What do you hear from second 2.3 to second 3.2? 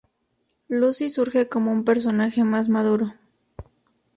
más maduro.